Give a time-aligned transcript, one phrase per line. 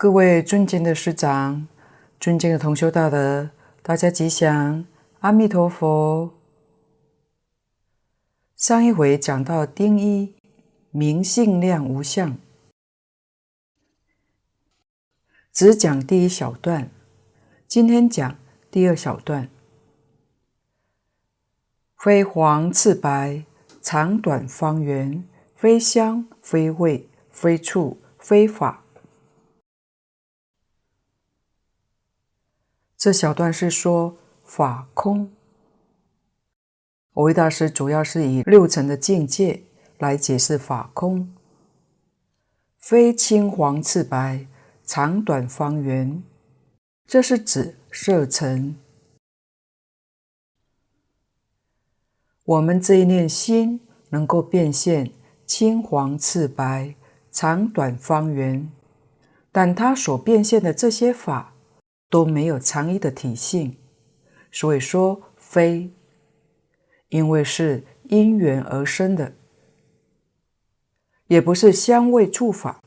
[0.00, 1.68] 各位尊敬的师长、
[2.18, 3.50] 尊敬的同修大德，
[3.82, 4.86] 大家吉祥，
[5.18, 6.32] 阿弥陀佛。
[8.56, 10.34] 上一回讲到丁一
[10.90, 12.38] 明性量无相，
[15.52, 16.88] 只讲第一小段，
[17.68, 18.38] 今天讲
[18.70, 19.50] 第二小段。
[21.98, 23.44] 非黄赤白，
[23.82, 25.22] 长短方圆，
[25.54, 28.79] 非香非味，非触非法。
[33.00, 35.32] 这小段是说法空。
[37.14, 39.64] 蕅益大师主要是以六尘的境界
[39.96, 41.32] 来解释法空，
[42.76, 44.46] 非青黄赤白、
[44.84, 46.22] 长短方圆，
[47.06, 48.76] 这是指色尘。
[52.44, 55.10] 我们这一念心能够变现
[55.46, 56.94] 青黄赤白、
[57.30, 58.70] 长短方圆，
[59.50, 61.49] 但它所变现的这些法。
[62.10, 63.78] 都没有常一的体性，
[64.50, 65.90] 所以说非，
[67.08, 69.32] 因为是因缘而生的，
[71.28, 72.82] 也不是香味触法。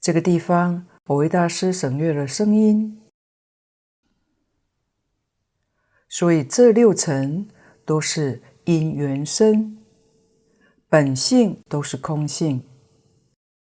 [0.00, 3.00] 这个地方，蕅益大师省略了声音，
[6.08, 7.48] 所以这六尘
[7.84, 9.78] 都是因缘生，
[10.88, 12.64] 本性都是空性，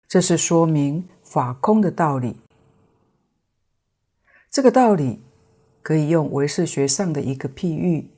[0.07, 2.44] 这是说明法空的道理。
[4.55, 5.19] 这个道理
[5.81, 8.09] 可以用唯识学上的一个譬喻：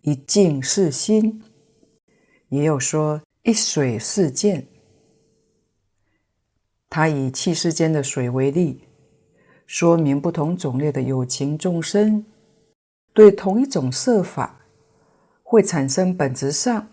[0.00, 1.42] 一镜是心，
[2.48, 4.66] 也有说一水是见。
[6.88, 8.84] 他以气世间的水为例，
[9.66, 12.24] 说明不同种类的有情众生
[13.12, 14.64] 对同一种色法
[15.42, 16.88] 会产生本质上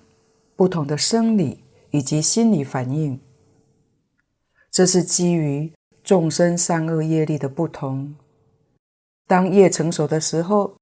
[0.57, 3.17] 不同的生理以及心理反应。
[4.69, 5.71] 这是基于
[6.03, 8.13] 众生善恶业力的不同。
[9.27, 10.77] 当业成熟的时候，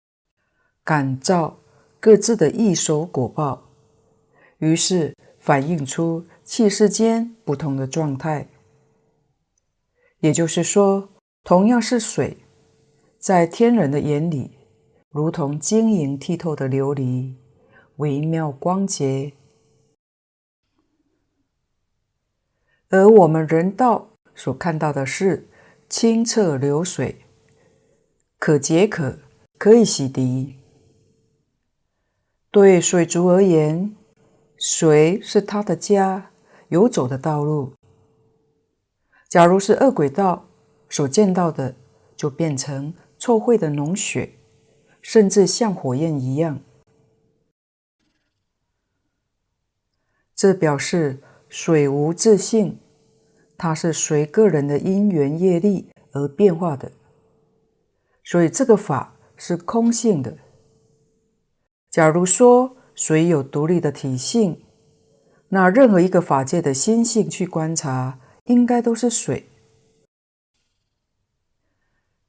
[0.84, 1.58] 感召
[2.00, 3.70] 各自的异熟果报，
[4.58, 8.50] 于是反映出气世间不同的状态。
[10.20, 11.09] 也就是说，
[11.44, 12.38] 同样是水，
[13.17, 14.58] 在天人的眼里，
[15.09, 17.35] 如同晶莹剔透的琉璃，
[17.96, 19.34] 微妙光洁；
[22.90, 25.47] 而我们人道所看到的是
[25.88, 27.22] 清澈流水。
[28.45, 29.19] 可解渴，
[29.57, 30.55] 可以洗涤。
[32.51, 33.95] 对水族而言，
[34.57, 36.29] 水是它的家，
[36.67, 37.72] 游走的道路。
[39.29, 40.45] 假如是恶鬼道
[40.90, 41.73] 所见到的，
[42.17, 44.34] 就变成臭秽的脓血，
[45.01, 46.59] 甚至像火焰一样。
[50.35, 52.78] 这表示水无自性，
[53.57, 56.91] 它是随个人的因缘业力而变化的。
[58.23, 60.37] 所以这个法是空性的。
[61.90, 64.64] 假如说水有独立的体性，
[65.49, 69.47] 那任何一个法界的心性去观察，应该都是水，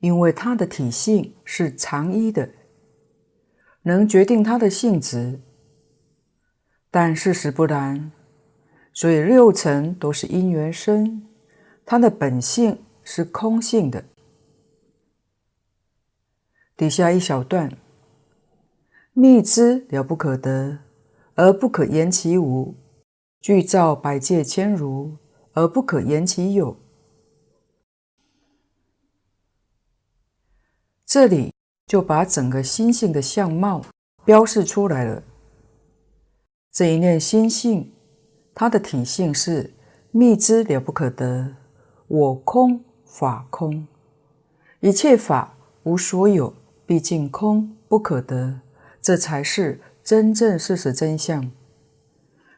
[0.01, 2.51] 因为它的体性是常一的，
[3.83, 5.41] 能决定它的性质。
[6.91, 8.13] 但事实不然，
[8.93, 11.27] 所以六尘都是因缘生，
[11.85, 14.05] 它的本性是空性的。
[16.77, 17.71] 底下一小段，
[19.13, 20.79] 密之了不可得，
[21.37, 22.75] 而不可言其无；
[23.41, 25.17] 具照百界千如，
[25.53, 26.77] 而不可言其有。
[31.07, 31.55] 这里
[31.87, 33.83] 就把整个心性的相貌
[34.25, 35.23] 标示出来了。
[36.73, 37.93] 这一念心性，
[38.53, 39.73] 它的体性是
[40.11, 41.55] 密之了不可得，
[42.09, 43.87] 我空法空，
[44.81, 46.53] 一切法无所有。
[46.87, 48.61] 毕竟空不可得，
[49.01, 51.51] 这才是真正事实真相。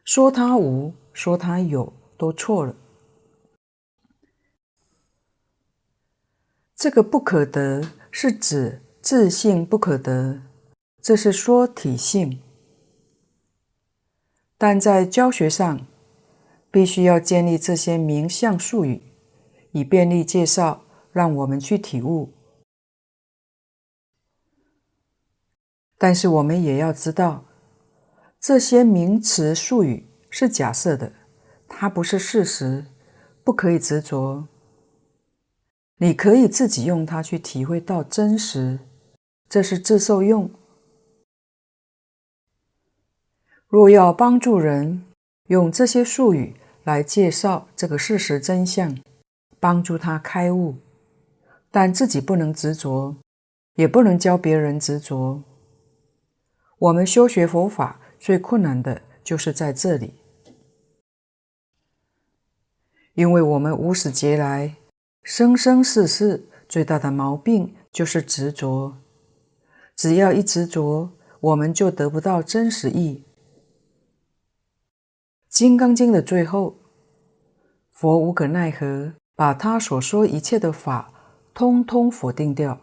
[0.05, 2.75] 说它无，说它有，都错了。
[6.75, 10.43] 这个不可得是指自性不可得，
[11.00, 12.40] 这是说体性。
[14.58, 15.87] 但在教学上，
[16.70, 19.00] 必须要建立这些名相术语，
[19.73, 22.32] 以便利介绍，让我们去体悟。
[25.98, 27.44] 但是我们也要知道，
[28.38, 31.12] 这些名词术语是假设的，
[31.66, 32.84] 它不是事实，
[33.43, 34.46] 不可以执着。
[35.98, 38.78] 你可以自己用它去体会到真实，
[39.48, 40.50] 这是自受用。
[43.69, 45.04] 若要帮助人
[45.46, 46.54] 用这些术语
[46.84, 48.96] 来介绍这个事实真相，
[49.58, 50.76] 帮助他开悟，
[51.70, 53.16] 但自己不能执着，
[53.75, 55.42] 也不能教别人执着。
[56.78, 60.14] 我们修学佛法最困难的就是在这里，
[63.14, 64.76] 因为我们无始劫来
[65.23, 68.94] 生生世世最大的毛病就是执着，
[69.94, 73.25] 只要一执着，我们就得不到真实义。
[75.58, 76.76] 《金刚经》的最后，
[77.90, 81.11] 佛无可奈何，把他所说一切的法，
[81.55, 82.78] 通通否定掉，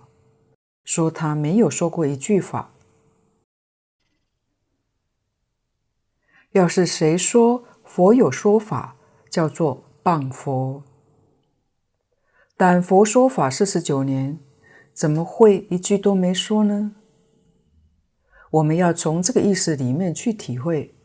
[0.84, 2.73] 说他没有说过一句法。
[6.54, 8.96] 要是谁说佛有说法，
[9.30, 10.84] 叫做谤佛。
[12.56, 14.40] 但佛说法四十九年，
[14.94, 16.96] 怎么会一句都没说呢？
[18.52, 20.96] 我们要从这个意思里面去体会。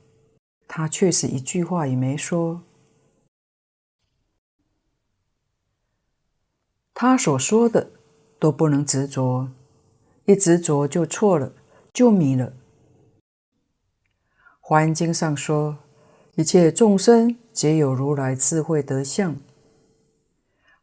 [0.70, 2.62] 他确实一句话也没说，
[6.92, 7.92] 他所说的
[8.38, 9.48] 都不能执着，
[10.26, 11.54] 一执着就错了，
[11.94, 12.50] 就迷了。
[14.68, 15.78] 《华严经》上说
[16.36, 19.34] ：“一切众生皆有如来智慧德相。”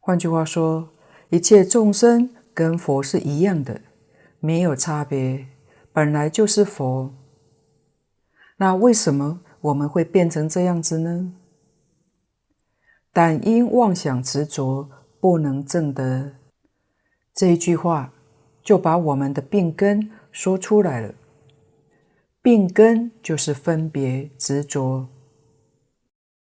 [0.01, 0.89] 换句话说，
[1.29, 3.81] 一切众生跟佛是一样的，
[4.39, 5.45] 没有差别，
[5.93, 7.13] 本来就是佛。
[8.57, 9.42] 那为什么？
[9.61, 11.31] 我们会变成这样子呢？
[13.13, 14.89] 但因妄想执着，
[15.19, 16.31] 不能证得。
[17.35, 18.11] 这一句话
[18.63, 21.13] 就把我们的病根说出来了。
[22.45, 25.07] 病根就是分别执着，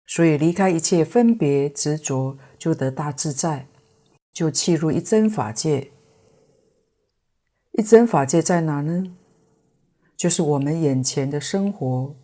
[0.07, 3.69] 所以离开一切分别执着，就得大自在，
[4.33, 5.93] 就契入一真法界。
[7.73, 9.15] 一真法界在哪呢？
[10.17, 12.17] 就是我们眼前的生活。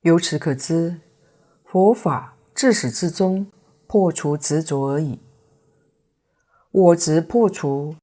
[0.00, 1.02] 由此可知，
[1.66, 3.46] 佛法自始至终
[3.86, 5.20] 破除执着而已。
[6.70, 7.94] 我执破除，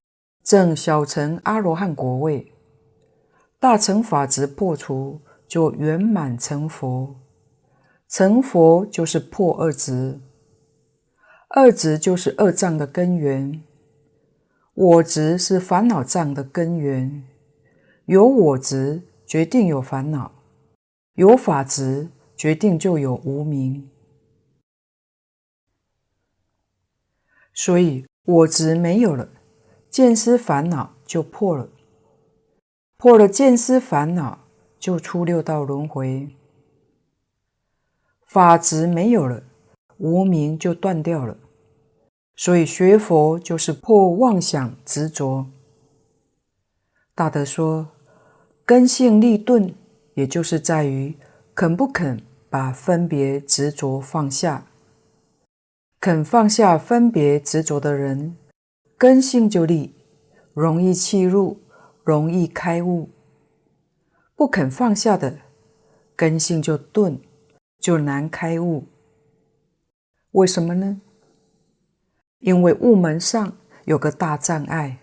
[0.43, 2.51] 证小乘阿罗汉果位；
[3.59, 7.15] 大乘法执破除，就圆满成佛。
[8.07, 10.19] 成佛就是破二执，
[11.49, 13.63] 二执就是二障的根源。
[14.73, 17.23] 我执是烦恼障的根源，
[18.05, 20.31] 有我执，决定有烦恼。
[21.15, 23.89] 有法执，决定就有无明，
[27.53, 29.29] 所以我执没有了，
[29.91, 31.69] 见思烦恼就破了，
[32.97, 34.39] 破了见思烦恼，
[34.79, 36.29] 就出六道轮回。
[38.25, 39.43] 法执没有了，
[39.97, 41.37] 无明就断掉了，
[42.35, 45.45] 所以学佛就是破妄想执着。
[47.13, 47.89] 大德说，
[48.65, 49.75] 根性立钝。
[50.13, 51.17] 也就是在于
[51.55, 54.67] 肯不肯把分别执着放下，
[56.01, 58.35] 肯放下分别执着的人，
[59.01, 59.95] 根性就利，
[60.53, 61.59] 容易契入，
[62.03, 63.09] 容易开悟；
[64.35, 65.39] 不肯放下的，
[66.15, 67.19] 根性就钝，
[67.79, 68.85] 就难开悟。
[70.33, 71.01] 为什么呢？
[72.41, 74.99] 因为悟门上有个大障碍，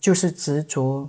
[0.00, 1.08] 就是执着。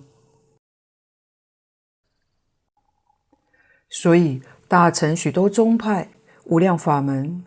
[3.89, 6.11] 所以，大乘许多宗派、
[6.43, 7.43] 无量法门，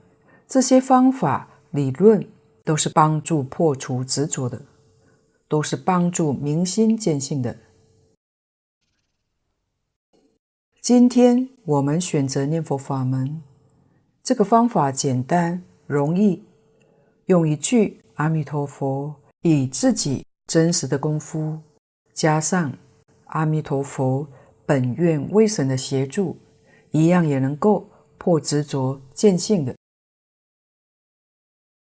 [0.49, 2.29] 这些方法理论
[2.65, 4.61] 都是帮助破除执着的，
[5.53, 7.55] 都是帮助明心见性的。
[10.81, 13.43] 今天我们选择念佛法门，
[14.23, 16.43] 这个方法简单容易，
[17.27, 21.61] 用一句阿弥陀佛，以自己真实的功夫，
[22.15, 22.73] 加上
[23.27, 24.27] 阿弥陀佛。
[24.65, 26.39] 本愿威神的协助，
[26.93, 29.77] 一样也能够破执着见性的。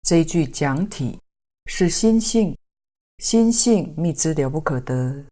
[0.03, 1.19] 这一句讲体
[1.65, 2.57] 是心性，
[3.17, 5.25] 心性密之了不可得。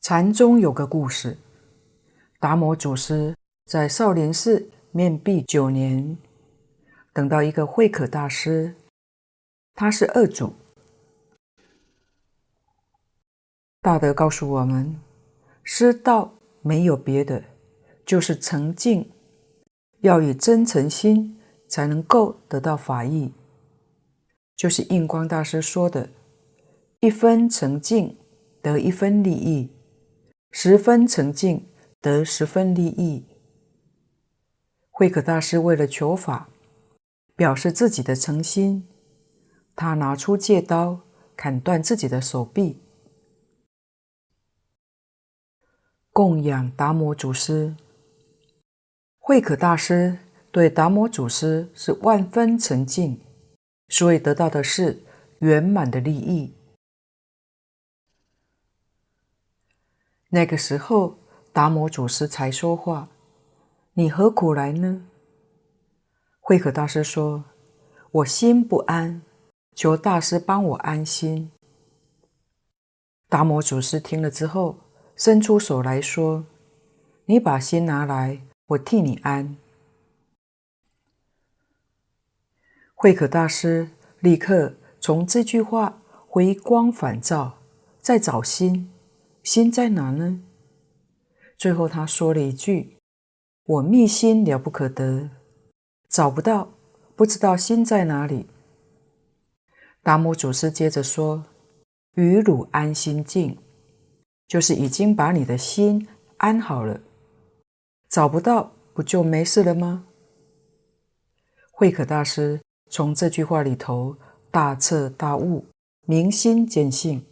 [0.00, 1.36] 禅宗有个故事，
[2.38, 6.16] 达摩祖师在少林寺面壁九年，
[7.12, 8.76] 等到一个慧可大师，
[9.74, 10.54] 他是二祖。
[13.80, 15.00] 大德告诉我们，
[15.64, 17.42] 师道没有别的，
[18.06, 19.10] 就是诚敬，
[20.02, 23.32] 要以真诚心才能够得到法益。
[24.56, 26.10] 就是印光大师说的
[27.00, 28.16] ：“一分诚敬
[28.62, 29.70] 得一分利益，
[30.50, 31.66] 十分诚敬
[32.00, 33.24] 得十分利益。”
[34.90, 36.48] 慧可大师为了求法，
[37.34, 38.86] 表示自己的诚心，
[39.74, 41.00] 他拿出戒刀
[41.36, 42.80] 砍断自己的手臂。
[46.12, 47.74] 供养达摩祖师，
[49.18, 50.16] 慧可大师
[50.52, 53.20] 对达摩祖师是万分诚敬，
[53.88, 55.02] 所以得到的是
[55.40, 56.54] 圆满的利益。
[60.30, 61.18] 那个时候，
[61.52, 63.08] 达摩祖师才说话
[63.94, 65.06] ：“你何苦来呢？”
[66.40, 67.44] 慧可大师说
[68.10, 69.22] ：“我心不安，
[69.74, 71.52] 求大师帮我安心。”
[73.28, 74.78] 达摩祖师听了之后，
[75.16, 76.44] 伸出手来说
[77.26, 79.58] ：“你把心拿来。”我替你安。
[83.04, 87.58] 慧可大师立刻从这句话回光返照，
[88.00, 88.90] 在找心，
[89.42, 90.40] 心在哪呢？
[91.58, 92.96] 最后他说了一句
[93.66, 95.28] ：“我觅心了不可得，
[96.08, 96.70] 找不到，
[97.14, 98.46] 不知道心在哪里。”
[100.02, 101.44] 达摩祖师接着说
[102.16, 103.58] ：“于汝安心静，
[104.48, 106.08] 就是已经把你的心
[106.38, 107.02] 安好了。”
[108.08, 110.06] 找不到，不就没事了吗？
[111.70, 114.16] 慧可大师从这句话里头
[114.50, 115.66] 大彻大悟，
[116.06, 117.24] 明心见性。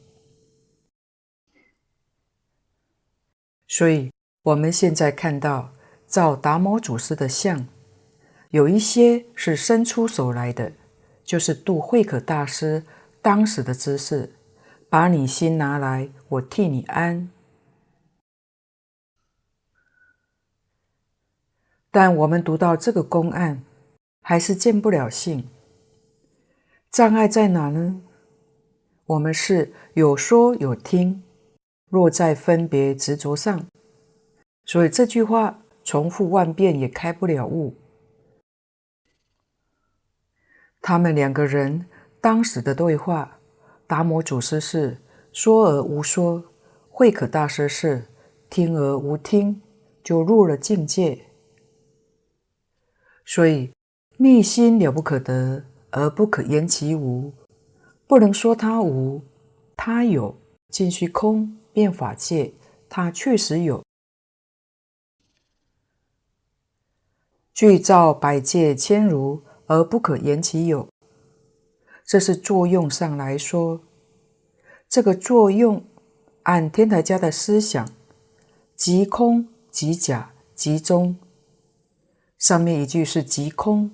[3.68, 5.72] 所以，我们现在看到
[6.06, 7.66] 照达摩祖师的像，
[8.50, 10.72] 有一些是伸出手来的，
[11.24, 12.84] 就是度慧可大师
[13.22, 14.34] 当时的姿势，
[14.90, 17.30] 把你心拿来，我替你安。
[21.90, 23.62] 但我们读到这个公案，
[24.22, 25.46] 还是见不了性。
[26.90, 28.00] 障碍在哪呢？
[29.04, 31.22] 我们是有说有听，
[31.90, 33.66] 若在分别执着上，
[34.64, 37.76] 所以这句话重复万遍也开不了悟。
[40.80, 41.86] 他们两个人
[42.20, 43.38] 当时的对话，
[43.86, 44.98] 达摩祖师是
[45.32, 46.44] 说而无说，
[46.88, 48.06] 慧可大师是
[48.48, 49.60] 听而无听，
[50.02, 51.26] 就入了境界。
[53.24, 53.72] 所以，
[54.22, 57.32] 密心了不可得，而不可言其无。
[58.06, 59.20] 不能说它无，
[59.76, 60.36] 它有。
[60.68, 62.54] 尽虚空遍法界，
[62.88, 63.82] 它确实有。
[67.52, 70.88] 具照百界千如，而不可言其有。
[72.04, 73.80] 这是作用上来说，
[74.88, 75.84] 这个作用
[76.44, 77.90] 按天台家的思想，
[78.76, 81.16] 即空即假即中。
[82.38, 83.90] 上面一句是即空，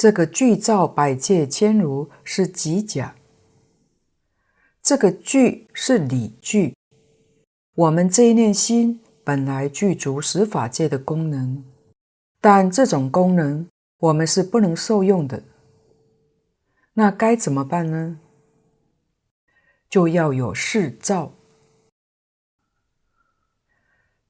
[0.00, 3.14] 这个具照百界千如是即假，
[4.82, 6.74] 这个具是理具。
[7.74, 11.62] 我们这一念心本来具足十法界的功能，
[12.40, 15.42] 但这种功能我们是不能受用的。
[16.94, 18.18] 那该怎么办呢？
[19.90, 21.34] 就要有事照，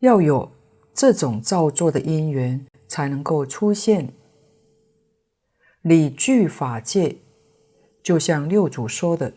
[0.01, 0.51] 要有。
[0.93, 4.13] 这种造作的因缘才能够出现。
[5.83, 7.17] 理具法界，
[8.03, 9.33] 就像六祖说的：“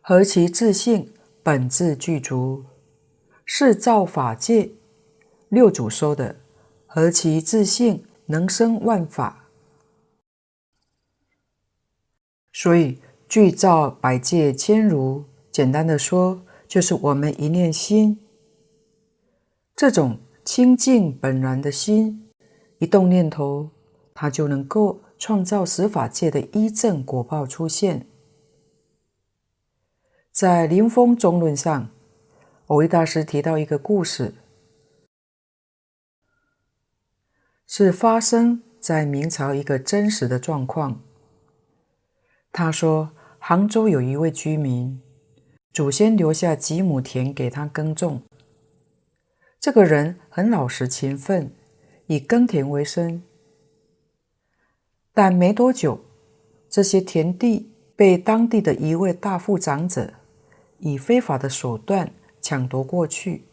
[0.00, 2.64] 何其自性本自具足，
[3.44, 4.70] 是造法界。”
[5.48, 6.36] 六祖说的
[6.86, 9.48] ：“何其自性能生万法。”
[12.52, 18.18] 所以具照百界千如，简单的说，就是我们一念心
[19.74, 20.18] 这种。
[20.44, 22.28] 清净本然的心，
[22.78, 23.70] 一动念头，
[24.12, 28.08] 它就能够创造十法界的一正果报出现。
[30.32, 31.90] 在《临风中论》上，
[32.66, 34.34] 蕅益大师提到一个故事，
[37.68, 41.00] 是发生在明朝一个真实的状况。
[42.50, 45.00] 他说，杭州有一位居民，
[45.72, 48.22] 祖先留下几亩田给他耕种。
[49.60, 51.54] 这个人很老实勤奋，
[52.06, 53.22] 以耕田为生。
[55.12, 56.00] 但没多久，
[56.68, 60.12] 这些田地被当地的一位大富长者
[60.78, 63.44] 以非法的手段抢夺过去。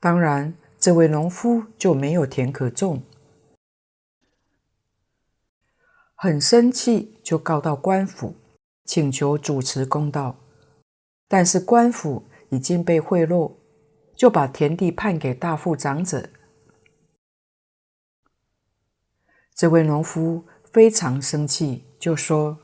[0.00, 3.02] 当然，这位农夫就没有田可种，
[6.14, 8.34] 很生气，就告到官府，
[8.84, 10.36] 请求主持公道。
[11.28, 12.24] 但是官府。
[12.52, 13.50] 已经被贿赂，
[14.14, 16.28] 就把田地判给大富长者。
[19.54, 22.58] 这位农夫非常生气，就说：“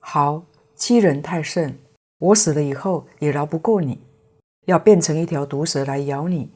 [0.00, 1.78] 好，欺人太甚！
[2.18, 4.00] 我死了以后也饶不过你，
[4.64, 6.52] 要变成一条毒蛇来咬你。”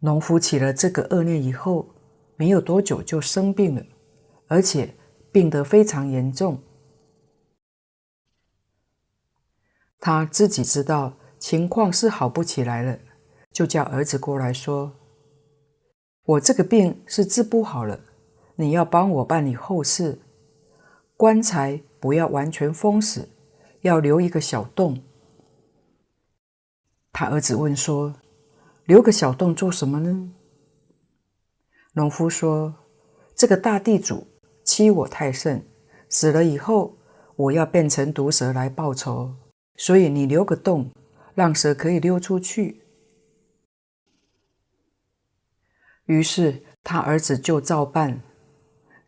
[0.00, 1.94] 农夫起了这个恶念以后，
[2.36, 3.84] 没有多久就生病了，
[4.48, 4.94] 而且
[5.30, 6.60] 病得非常严重。
[10.00, 12.98] 他自己知道情况是好不起来了，
[13.52, 14.92] 就叫儿子过来说
[16.24, 18.00] ：“我这个病是治不好了，
[18.56, 20.20] 你要帮我办理后事，
[21.16, 23.28] 棺材不要完全封死，
[23.80, 25.02] 要留一个小洞。”
[27.12, 28.14] 他儿子问说
[28.86, 30.30] ：“留个小洞做什么呢？”
[31.94, 32.74] 农夫说
[33.34, 34.26] ：“这个大地主
[34.64, 35.66] 欺我太甚，
[36.08, 36.96] 死了以后，
[37.36, 39.34] 我要变成毒蛇来报仇，
[39.76, 40.90] 所以你留个洞。”
[41.34, 42.81] 让蛇可以溜出去。
[46.06, 48.20] 于是他儿子就照办，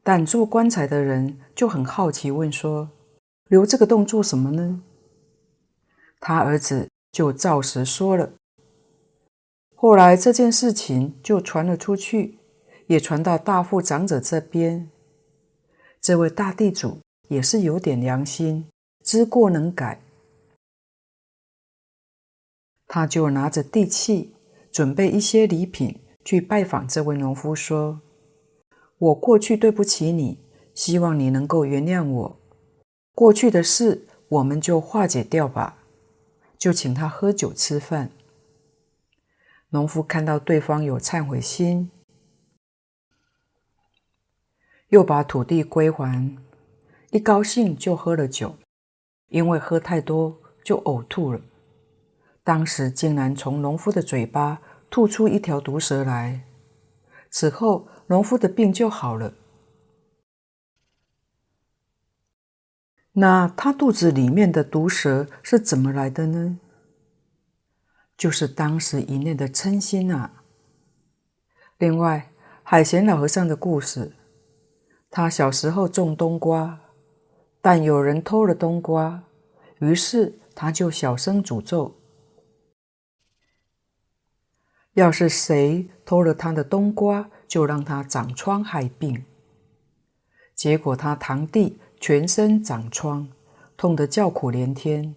[0.02, 2.90] 但做棺材的人就很好奇，问说
[3.48, 4.82] ：“留这个洞做什么呢？”
[6.20, 8.32] 他儿子就照实说了。
[9.74, 12.38] 后来这件事情就传了出去，
[12.86, 14.88] 也传到大富长者这边。
[16.00, 18.66] 这位大地主也是有点良心，
[19.02, 20.00] 知过能改。
[22.86, 24.34] 他就拿着地契，
[24.70, 28.00] 准备一些礼品去拜访这位农夫，说
[28.98, 30.38] ：“我过去对不起你，
[30.72, 32.40] 希望你能够原谅我。
[33.14, 35.78] 过去的事我们就化解掉吧。”
[36.56, 38.10] 就请他喝酒吃饭。
[39.70, 41.90] 农夫看到对方有忏悔心，
[44.88, 46.34] 又把土地归还，
[47.10, 48.56] 一高兴就喝了酒，
[49.28, 51.40] 因为喝太多就呕吐了。
[52.42, 54.62] 当时竟然从农夫的嘴巴
[54.94, 56.44] 吐出一条毒蛇来，
[57.28, 59.34] 此后农夫的病就好了。
[63.14, 66.60] 那他肚子里面的毒蛇是怎么来的呢？
[68.16, 70.44] 就是当时一念的嗔心啊。
[71.78, 72.30] 另外，
[72.62, 74.12] 海贤老和尚的故事，
[75.10, 76.78] 他小时候种冬瓜，
[77.60, 79.24] 但有人偷了冬瓜，
[79.80, 81.96] 于是他就小声诅咒。
[84.94, 89.24] 要是谁偷了他的冬瓜，就让他长疮害病。
[90.54, 93.28] 结果他堂弟全身长疮，
[93.76, 95.16] 痛得叫苦连天。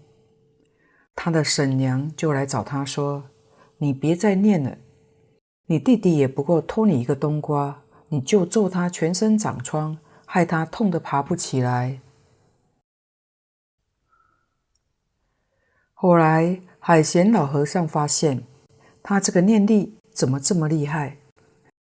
[1.15, 3.25] 他的婶娘就来找他说
[3.77, 4.79] ：“你别再念了，
[5.67, 12.01] 你弟弟也不过偷你一个冬瓜，你就咒他全身长疮，害他痛得爬不起来。”
[15.93, 18.43] 后来海贤老和尚发现。
[19.09, 21.15] 他这个念力怎么这么厉害？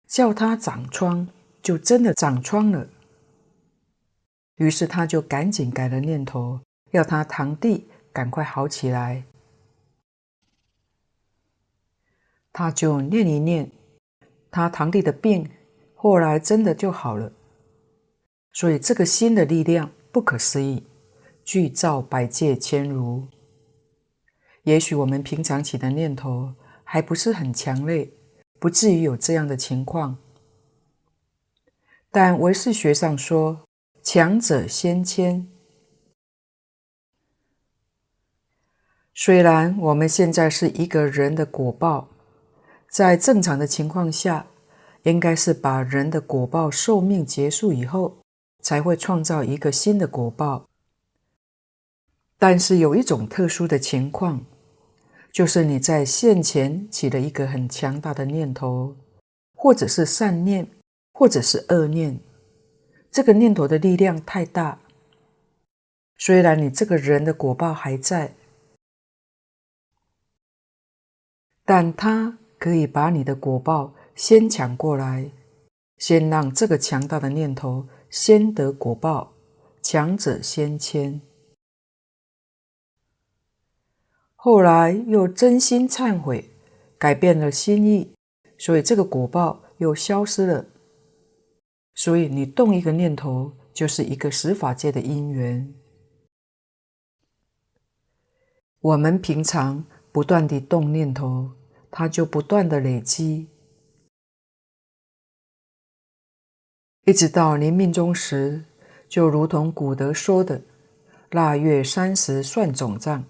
[0.07, 1.27] 叫他长疮，
[1.63, 2.87] 就真的长疮了。
[4.57, 9.25] 于是他就赶紧改了念头，要他堂弟赶快好起来。
[12.53, 13.71] 他就念一念，
[14.51, 15.49] 他堂弟的病
[15.95, 17.33] 后来真的就好了。
[18.53, 20.85] 所以这个心的力量不可思议，
[21.43, 23.27] 具照百界千如。
[24.65, 26.53] 也许我们平常起的念头，
[26.89, 28.09] 还不是很强烈，
[28.61, 30.17] 不至于有这样的情况。
[32.13, 33.67] 但唯识学上说，
[34.05, 35.49] 强者先迁。
[39.13, 42.09] 虽然我们现在是一个人的果报，
[42.89, 44.47] 在正常的情况下，
[45.03, 48.19] 应该是把人的果报寿命结束以后，
[48.61, 50.69] 才会创造一个新的果报。
[52.39, 54.47] 但是有一种特殊的情况。
[55.37, 58.97] 就是你在现前起了一个很强大的念头，
[59.55, 60.67] 或者是善念，
[61.13, 62.19] 或者是恶念，
[63.11, 64.81] 这个念头的力量太大。
[66.17, 68.35] 虽然你这个人的果报还在，
[71.67, 75.31] 但它可以把你的果报先抢过来，
[75.99, 79.35] 先让这个强大的念头先得果报，
[79.83, 81.21] 强者先迁。
[84.47, 86.49] 后来又真心忏悔，
[86.99, 88.15] 改变了心意，
[88.57, 90.65] 所以这个果报又消失了。
[91.97, 95.75] 所以你动一个念头，就是一个十法界的因缘。
[98.79, 101.51] 我们平常不断地动念头，
[101.91, 103.49] 它就不断地累积，
[107.05, 108.65] 一直到临命终时，
[109.09, 110.63] 就如同古德说的
[111.33, 113.25] ：“腊月三十算总账。”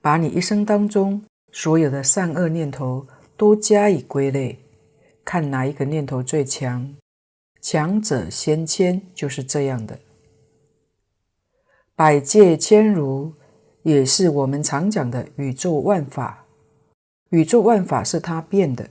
[0.00, 3.06] 把你一生当中所有的善恶念头
[3.36, 4.58] 都加以归类，
[5.24, 6.94] 看哪一个念头最强，
[7.60, 9.98] 强者先迁，就是这样的。
[11.94, 13.34] 百界千如
[13.82, 16.46] 也是我们常讲的宇宙万法，
[17.30, 18.88] 宇宙万法是它变的，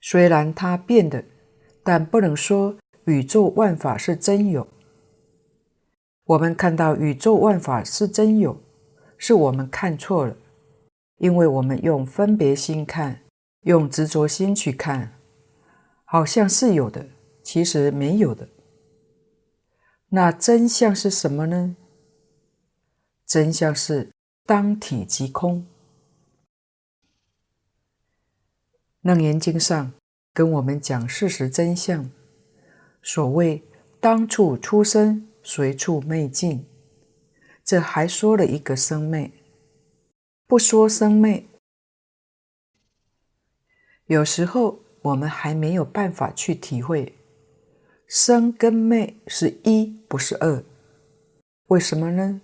[0.00, 1.24] 虽然它变的，
[1.82, 4.66] 但不能说宇宙万法是真有。
[6.24, 8.58] 我们看到宇宙万法是真有，
[9.18, 10.36] 是我们看错了，
[11.18, 13.20] 因为我们用分别心看，
[13.62, 15.18] 用执着心去看，
[16.04, 17.06] 好像是有的，
[17.42, 18.48] 其实没有的。
[20.08, 21.76] 那真相是什么呢？
[23.26, 24.10] 真相是
[24.46, 25.66] 当体即空。
[29.02, 29.92] 楞严经上
[30.32, 32.10] 跟我们讲事实真相，
[33.02, 33.62] 所谓
[34.00, 36.66] 当处出生，随处昧尽。
[37.62, 39.30] 这还说了一个生昧，
[40.46, 41.46] 不说生昧。
[44.06, 47.14] 有时候我们还没有办法去体会，
[48.06, 50.62] 生跟昧是一，不是二。
[51.68, 52.40] 为什么呢？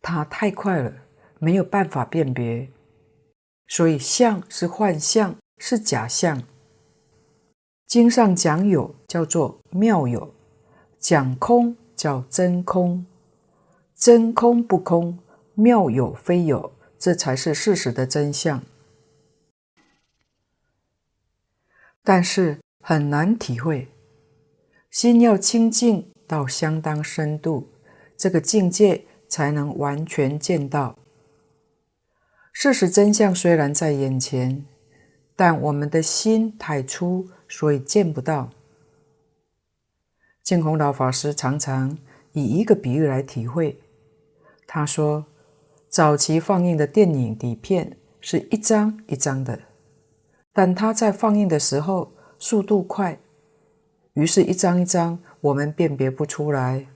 [0.00, 0.92] 它太快了，
[1.38, 2.68] 没有办法辨别。
[3.66, 6.42] 所以相是幻象，是假象。
[7.86, 10.32] 经上讲有叫做妙有，
[10.98, 13.06] 讲空叫真空。
[13.94, 15.18] 真空不空，
[15.54, 18.62] 妙有非有，这才是事实的真相。
[22.02, 23.88] 但是很难体会，
[24.90, 27.68] 心要清净到相当深度，
[28.16, 30.98] 这个境界才能完全见到。
[32.52, 34.64] 事实真相虽然在眼前，
[35.34, 38.50] 但我们的心太粗，所以见不到。
[40.44, 41.96] 净空老法师常常
[42.32, 43.80] 以一个比喻来体会。
[44.66, 45.24] 他说
[45.88, 49.58] ：“早期放映的电影底片是一张一张的，
[50.52, 53.18] 但他在放映的时候速度快，
[54.12, 56.88] 于是，一张一张我们辨别不出来。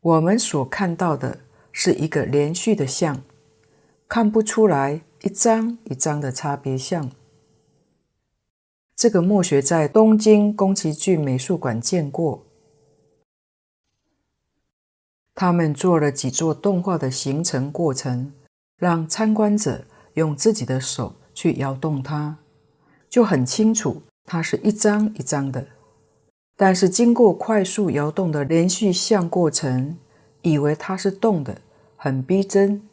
[0.00, 1.40] 我们所看到的
[1.70, 3.22] 是一个连续的像，
[4.08, 7.10] 看不出来一张一张的差别像。
[8.94, 12.46] 这个墨学在东京宫崎骏美术馆见过。”
[15.34, 18.32] 他们做了几座动画的形成过程，
[18.76, 22.38] 让参观者用自己的手去摇动它，
[23.08, 25.66] 就很清楚它是一张一张的。
[26.54, 29.98] 但是经过快速摇动的连续相过程，
[30.42, 31.62] 以为它是动的，
[31.96, 32.88] 很逼真。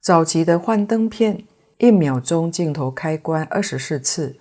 [0.00, 1.46] 早期的幻灯片，
[1.84, 4.34] 一秒钟镜头开关二十四次，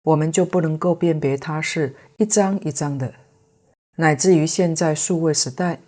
[0.00, 3.12] 我们就不能够辨别它是一张一张的。
[3.96, 5.78] 乃至于现在数位时代，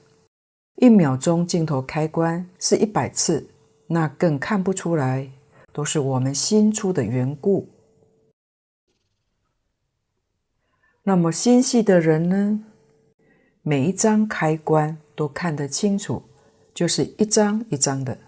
[0.75, 3.49] 一秒钟镜头开关是一百次，
[3.87, 5.31] 那更看不出来，
[5.73, 7.67] 都是我们心粗的缘故。
[11.03, 12.63] 那么心细的人呢？
[13.63, 16.23] 每一张开关都看得清楚，
[16.75, 18.19] 就是一张一张的。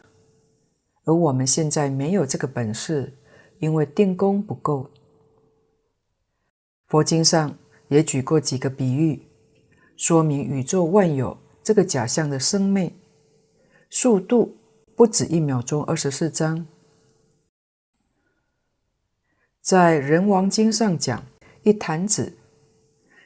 [1.10, 3.12] 而我们现在没有这个本事，
[3.58, 4.88] 因为定功不够。
[6.86, 9.20] 佛经上也举过几个比喻。
[9.96, 12.92] 说明宇宙万有这个假象的生灭
[13.90, 14.56] 速度
[14.94, 16.64] 不止一秒钟二十四张，
[19.60, 21.26] 在人王经上讲
[21.64, 22.32] 一弹指，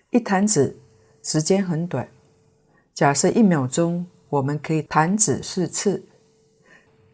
[0.08, 0.74] 一弹指
[1.22, 2.08] 时间很短，
[2.94, 6.02] 假设一秒钟我们可以弹指四次，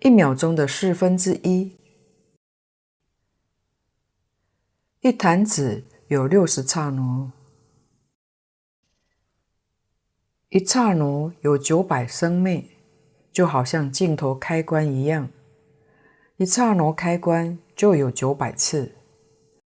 [0.01, 1.77] 一秒钟的四分之一，
[5.01, 7.31] 一弹指有六十刹那。
[10.49, 12.65] 一刹那有九百生灭，
[13.31, 15.29] 就好像镜头开关一样，
[16.39, 18.93] 一刹那开关就有九百次，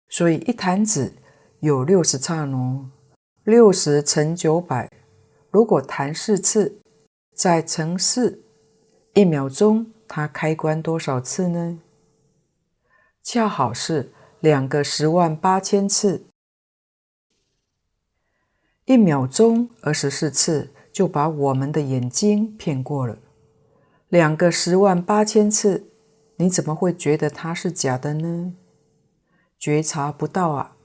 [0.08, 1.12] 所以一弹指
[1.60, 2.90] 有六十刹那，
[3.44, 4.90] 六十乘九百，
[5.52, 6.80] 如果弹四次，
[7.32, 8.42] 再乘四，
[9.14, 11.80] 一秒钟它开关多少次呢？
[13.22, 16.26] 恰好是两个十万八千次。
[18.84, 23.18] 一秒钟二十四次，就把我们的眼睛骗过了。
[24.08, 25.90] 两个十万八千次，
[26.36, 28.54] 你怎么会觉得它是假的呢？
[29.58, 30.76] 觉察不到啊！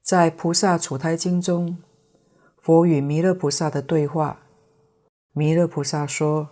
[0.00, 1.78] 在《菩萨处胎经》中，
[2.60, 4.42] 佛与弥勒菩萨的对话，
[5.32, 6.50] 弥勒菩萨说：“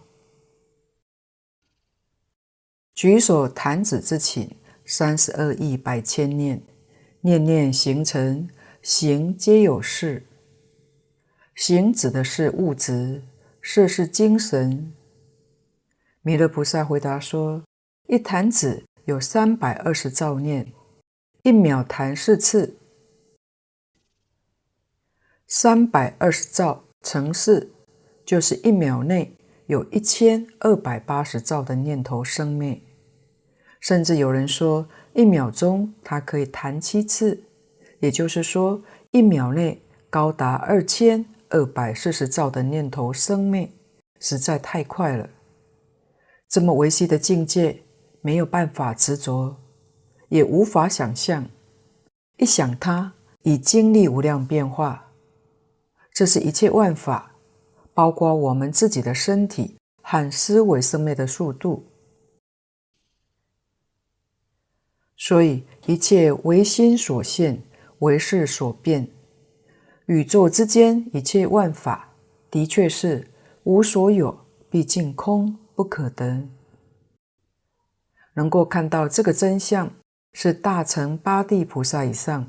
[2.94, 4.48] 举手弹指之顷，
[4.85, 6.62] 三十二亿百千念，
[7.20, 8.48] 念念形成。”
[8.83, 10.26] 行皆有事。
[11.55, 13.22] 行指的是物质，
[13.61, 14.92] 识是精神。
[16.22, 17.62] 弥勒菩萨回答说
[18.11, 20.72] ：“一弹指有三百二十兆念，
[21.44, 22.76] 一秒弹四次，
[25.46, 27.70] 三百二十兆乘四，
[28.24, 29.37] 就是一秒内
[29.72, 32.78] 有一千二百八十兆的念头生灭。
[33.80, 37.42] 甚至有人说，一秒钟它可以弹七次。”
[38.00, 38.82] 也就是说，
[39.12, 39.80] 一秒内
[40.11, 43.72] 高达二千二百四十兆的念头生灭，
[44.20, 45.30] 实在太快了。
[46.48, 47.82] 这么维系的境界，
[48.20, 49.56] 没有办法执着，
[50.28, 51.48] 也无法想象。
[52.37, 55.12] 一想它，已经历无量变化。
[56.12, 57.31] 这是一切万法，
[57.94, 61.85] 包括我们自己的身体和思维生灭的速度。
[65.16, 67.62] 所以，一切唯心所现，
[68.00, 69.09] 唯识所变。
[70.07, 72.09] 宇宙之间一切万法，
[72.50, 73.28] 的确是
[73.62, 74.37] 无所有，
[74.68, 76.48] 毕竟空，不可得。
[78.35, 79.92] 能够看到这个真相，
[80.33, 82.48] 是大乘八地菩萨以上，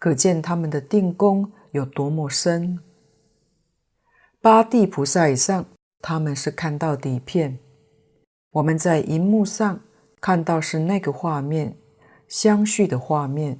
[0.00, 2.80] 可见他们的定功有多么深。
[4.44, 5.64] 八地菩萨以上，
[6.02, 7.58] 他们是看到底片。
[8.50, 9.80] 我们在荧幕上
[10.20, 11.78] 看到是那个画面，
[12.28, 13.58] 相续的画面。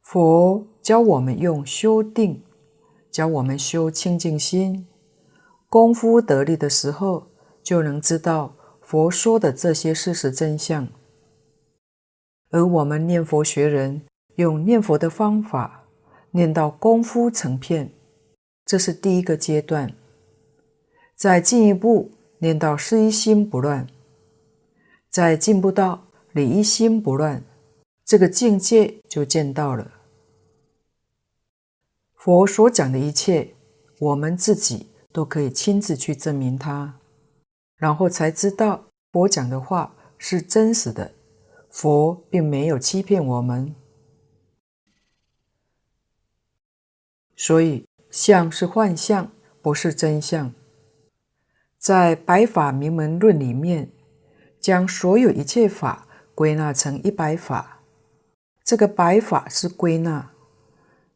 [0.00, 2.42] 佛教我们用修定，
[3.12, 4.88] 教我们修清净心，
[5.68, 7.28] 功夫得力的时候，
[7.62, 10.88] 就能知道佛说的这些事实真相。
[12.50, 14.02] 而我们念佛学人
[14.34, 15.81] 用念佛的方法，
[16.32, 17.90] 念到功夫成片，
[18.66, 19.94] 这是第一个阶段。
[21.14, 23.86] 再进一步念到事一心不乱，
[25.08, 27.44] 再进步到理一心不乱，
[28.04, 29.92] 这个境界就见到了。
[32.16, 33.54] 佛所讲的一切，
[34.00, 36.98] 我们自己都可以亲自去证明它，
[37.76, 41.12] 然后才知道佛讲的话是真实的。
[41.70, 43.74] 佛并没有欺骗我们，
[47.44, 50.54] 所以相是幻象，不是真相。
[51.76, 53.90] 在《百法明门论》里面，
[54.60, 57.80] 将所有一切法归纳成一百法，
[58.62, 60.30] 这个百法是归纳。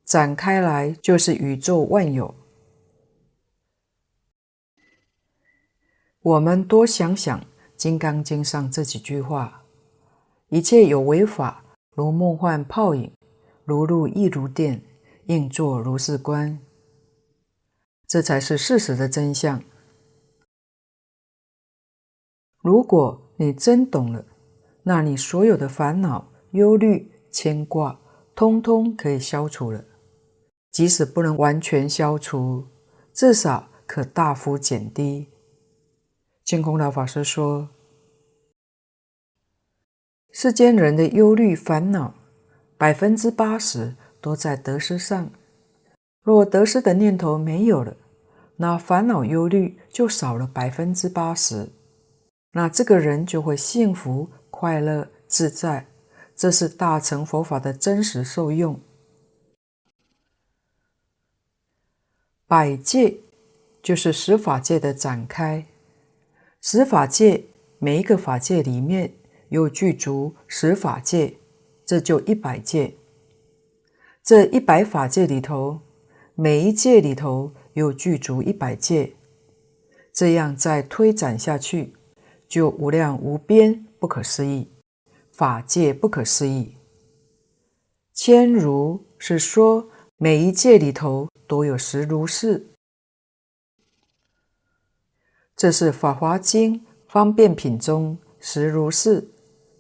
[0.05, 2.35] 展开来就是宇宙万有。
[6.23, 7.41] 我们多想想
[7.77, 9.63] 《金刚经》上这几句话
[10.51, 11.63] ：“一切有为法，
[11.95, 13.13] 如梦幻泡影，
[13.65, 14.83] 如露亦如电，
[15.27, 16.59] 应作如是观。”
[18.07, 19.63] 这才是事实的真相。
[22.63, 24.25] 如果你真懂了，
[24.85, 28.01] 那你所有的烦恼、忧虑、牵挂，
[28.35, 29.85] 通通可以消除了。
[30.71, 32.67] 即使不能完全消除，
[33.13, 35.29] 至少可大幅减低。
[36.45, 37.71] 净空老法师说
[40.31, 42.15] ：“世间人的忧虑烦恼，
[42.77, 45.31] 百分之八十都在得失上。
[46.21, 47.97] 若得失的念头没有了，
[48.57, 51.69] 那烦恼忧虑就少了百分之八十。
[52.51, 55.87] 那这个人就会幸福、快乐、自在。
[56.35, 58.81] 这是大乘佛法的真实受用。”
[62.49, 63.19] 百界
[63.81, 65.67] 就是十法界的展开，
[66.61, 67.45] 十法界
[67.79, 69.15] 每一个法界里面
[69.51, 71.37] 有具足十法界，
[71.85, 72.97] 这就一百界。
[74.27, 75.81] 这一百法界里头，
[76.35, 79.13] 每一界里头有具足一百界，
[80.13, 81.95] 这样再推展下去，
[82.49, 84.69] 就无量无边，不可思议，
[85.33, 86.75] 法界不可思议。
[88.13, 89.89] 千如是说。
[90.19, 92.69] 每一界里头都有实如是，
[95.55, 99.29] 这是《法华经》方便品中实如是，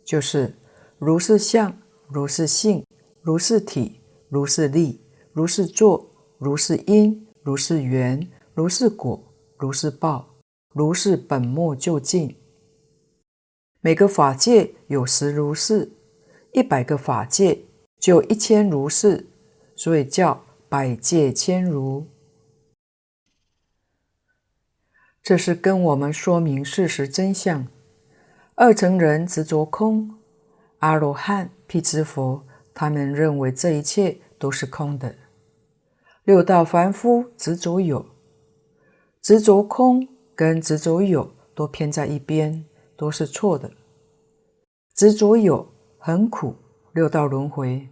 [0.05, 0.55] 就是
[0.99, 1.75] 如是相、
[2.07, 2.85] 如是性、
[3.23, 3.96] 如是体、
[4.29, 5.01] 如是力、
[5.33, 9.23] 如是作、如是因、如是缘、如是果、
[9.59, 10.37] 如是报、
[10.73, 12.37] 如是本末究竟。
[13.81, 15.93] 每个法界有十如是，
[16.53, 17.65] 一百个法界
[17.99, 19.27] 就一千如是。
[19.79, 22.07] 所以叫百界千如，
[25.23, 27.69] 这是跟我们说明事实真相。
[28.55, 30.15] 二乘人执着空，
[30.79, 32.46] 阿罗汉、辟支佛
[32.79, 35.15] 他们认为这一切都是空的。
[36.25, 38.05] 六道凡夫执着有，
[39.23, 43.71] 执着空跟执着有都偏在一边，都是错的。
[44.95, 46.55] 执着有很苦，
[46.93, 47.89] 六道轮回。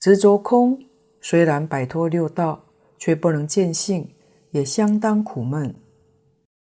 [0.00, 0.82] 执着空，
[1.20, 2.64] 虽然摆脱六道，
[2.96, 4.14] 却不能见性，
[4.52, 5.74] 也相当苦闷。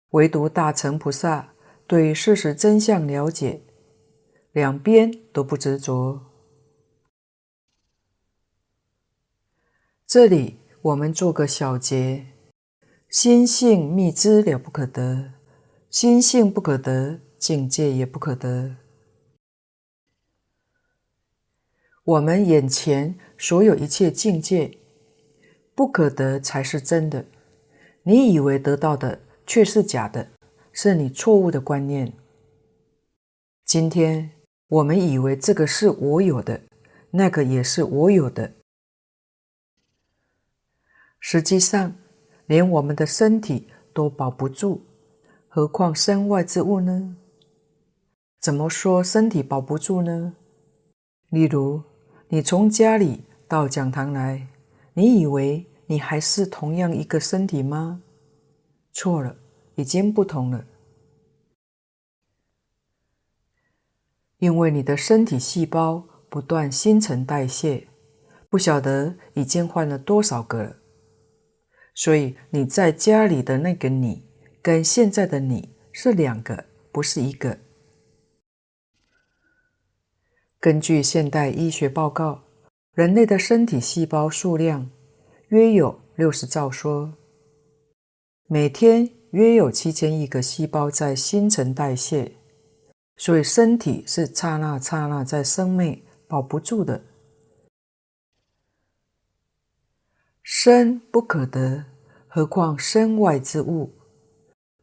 [0.10, 1.54] 唯独大乘菩萨
[1.88, 3.62] 对事实真相了解，
[4.51, 6.31] 两边都不执着。
[10.12, 12.26] 这里我们做个小结：
[13.08, 15.32] 心性密知了不可得，
[15.89, 18.76] 心性不可得，境界也不可得。
[22.04, 24.78] 我们眼前所有一切境界，
[25.74, 27.26] 不可得才是真的。
[28.04, 30.28] 你以为得到的却是假的，
[30.74, 32.12] 是你错误的观念。
[33.63, 34.30] 今天
[34.67, 36.60] 我们以为这个是我有的，
[37.12, 38.56] 那个也是我有的，
[41.22, 41.96] 实际上
[42.48, 44.82] 连我们的身体都保不住，
[45.48, 47.16] 何况身外之物呢？
[48.40, 50.34] 怎么说身体保不住呢？
[51.30, 51.84] 例如，
[52.28, 54.48] 你从家里到讲堂来，
[54.96, 58.02] 你以为你还是同样一个身体吗？
[58.92, 59.38] 错了，
[59.76, 60.66] 已经不同了。
[64.40, 67.88] 因为你的身体细胞不断新陈代谢，
[68.50, 70.76] 不晓得已经换了多少个了，
[71.93, 74.23] 所以你在家里的那个你，
[74.62, 77.58] 跟现在的你是两个，不是一个。
[80.60, 82.43] 根据现代医学报告，
[82.93, 84.89] 人类的身体细胞数量
[85.49, 87.13] 约有六十兆说，
[88.47, 92.32] 每天约有七千亿个细胞在新陈代谢，
[93.17, 97.04] 所以身体是刹那刹那在生命，保不住的。
[100.43, 101.86] 身不可得，
[102.27, 103.93] 何况身外之物？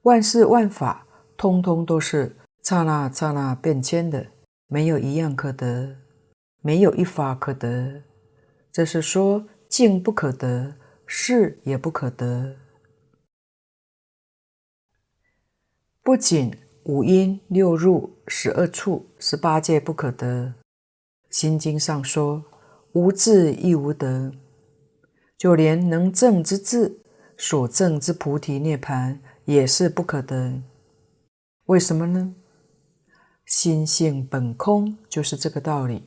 [0.02, 4.26] 万事万法，通通都是刹那刹那变迁的。
[4.70, 5.96] 没有一样可得，
[6.60, 8.02] 没有一法可得。
[8.70, 10.74] 这是说境不可得，
[11.06, 12.54] 事也不可得。
[16.02, 20.52] 不仅五阴六入十二处十八界不可得，
[21.30, 22.44] 心经上说
[22.92, 24.32] 无智亦无得，
[25.38, 26.98] 就连能证之智，
[27.36, 30.60] 所证之菩提涅槃也是不可得。
[31.66, 32.34] 为什么呢？
[33.46, 36.02] 心性本空，就是这个道理。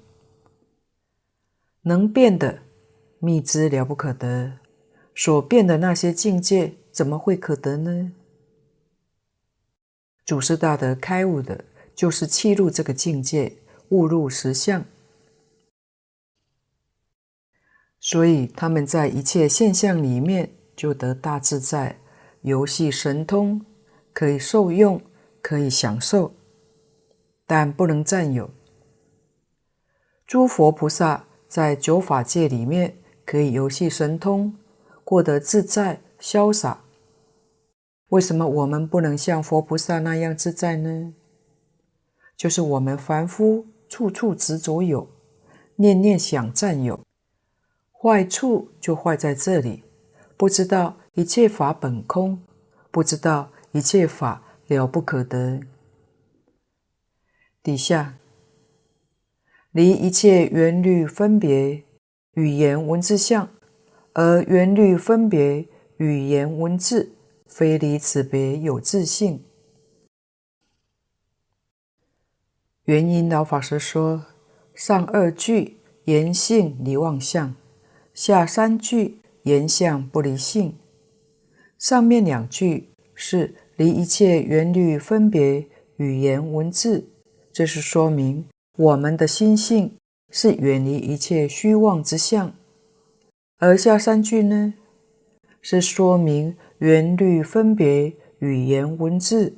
[1.83, 2.59] 能变的
[3.19, 4.59] 密支了不可得，
[5.15, 8.11] 所变的那些境界，怎么会可得呢？
[10.25, 11.63] 祖师大德开悟的，
[11.95, 13.57] 就是契入这个境界，
[13.89, 14.85] 悟入实相。
[18.01, 21.99] 所以他们在一切现象里面，就得大自在，
[22.41, 23.63] 游戏神通，
[24.11, 24.99] 可以受用，
[25.39, 26.33] 可以享受。
[27.45, 28.49] 但不能占有。
[30.25, 34.55] 诸佛菩萨在九法界里面可以游戏神通，
[35.03, 36.83] 过得自在潇洒。
[38.07, 41.13] 为什么我们不能像佛菩萨那样自在呢？
[42.35, 45.07] 就是我们凡夫处处执着有，
[45.75, 46.99] 念念想占有，
[48.01, 49.83] 坏处就坏在这里，
[50.35, 52.41] 不知道一切法本空，
[52.89, 55.59] 不知道一切法了不可得。
[57.61, 58.17] 底下，
[59.71, 61.83] 离一切缘虑分别
[62.33, 63.47] 语言文字相，
[64.13, 67.11] 而缘虑分别语言文字
[67.45, 69.45] 非离此别有自性。
[72.85, 74.25] 原因老法师说：
[74.73, 77.55] 上二句言性离妄相，
[78.13, 80.75] 下三句言相不离性。
[81.77, 87.07] 上面两句是离一切缘虑分别语言文字。
[87.51, 88.45] 这是说明
[88.77, 89.97] 我们的心性
[90.29, 92.53] 是远离一切虚妄之相，
[93.57, 94.73] 而下三句呢，
[95.61, 99.55] 是说明缘虑分别语言文字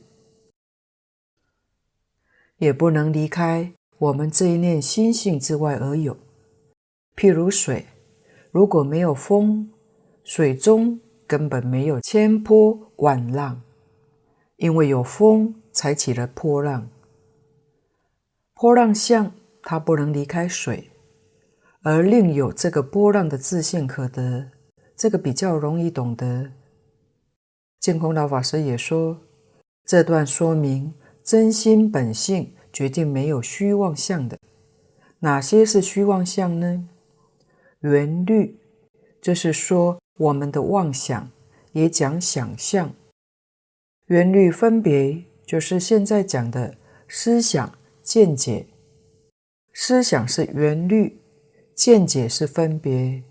[2.57, 6.17] 也不能离开我们这一念心性之外而有。
[7.15, 7.85] 譬如水，
[8.53, 9.67] 如果没有风，
[10.23, 13.59] 水中根本没有千波万浪，
[14.57, 16.87] 因为有风才起了波浪。
[18.53, 19.31] 波浪相，
[19.63, 20.91] 它不能离开水，
[21.81, 24.51] 而另有这个波浪的自性可得，
[24.95, 26.51] 这个比较容易懂得。
[27.79, 29.17] 净空老法师也说，
[29.83, 30.93] 这段说明
[31.23, 34.37] 真心本性决定没有虚妄相的。
[35.21, 36.87] 哪些是虚妄相呢？
[37.83, 38.57] 缘虑，
[39.21, 41.31] 这是说我们的妄想，
[41.71, 42.93] 也讲想象。
[44.07, 46.75] 缘虑分别，就是现在讲的
[47.07, 47.77] 思想。
[48.01, 48.67] 见解，
[49.73, 51.21] 思想是缘虑，
[51.73, 53.23] 见解是分别。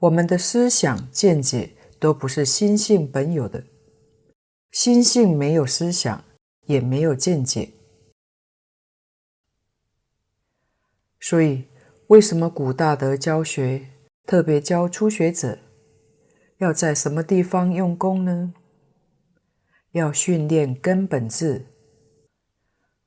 [0.00, 1.70] 我们的思想、见解
[2.00, 3.64] 都不是心性本有的，
[4.72, 6.24] 心性没有思想，
[6.66, 7.70] 也没有见解。
[11.20, 11.62] 所以，
[12.12, 13.88] 为什么古大德教学
[14.26, 15.56] 特别教初学者
[16.58, 18.52] 要在什么地方用功呢？
[19.92, 21.64] 要训练根本智。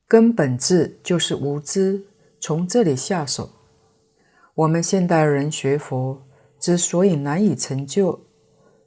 [0.08, 2.08] 根本智就是无知，
[2.40, 3.52] 从这里下手。
[4.56, 6.26] 我们现代人学佛
[6.60, 8.20] 之所以难以成就，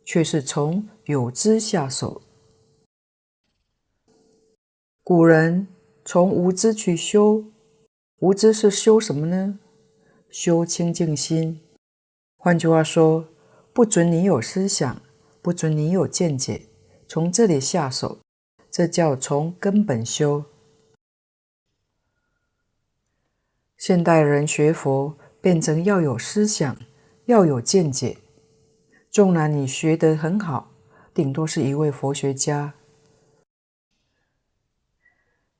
[0.04, 2.20] 却是从有知下手。
[5.04, 5.68] 古人
[6.04, 7.44] 从无知去修，
[8.18, 9.60] 无知是修什么呢？
[10.30, 11.60] 修清净心。
[12.36, 13.28] 换句话说，
[13.72, 15.00] 不准你有思想，
[15.42, 16.66] 不准你有见解，
[17.06, 18.18] 从这里下手，
[18.70, 20.44] 这叫从根本修。
[23.76, 26.76] 现代人学佛变成要有思想，
[27.26, 28.18] 要有见解。
[29.10, 30.70] 纵然你学得很好，
[31.14, 32.74] 顶多是一位佛学家，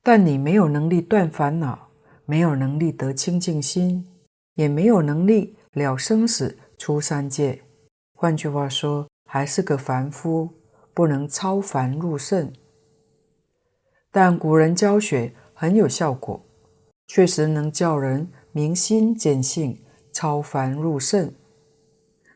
[0.03, 1.89] 但你没有能力断烦恼，
[2.25, 4.07] 没有能力得清净心，
[4.59, 6.59] 也没有能力了生死。
[6.77, 7.61] 出三界，
[8.15, 10.49] 换句话说，还是个凡夫，
[10.95, 12.53] 不能超凡入圣。
[14.13, 16.41] 但古人教学很有效果，
[17.09, 19.83] 确实能叫人明心见性，
[20.13, 21.33] 超凡入圣。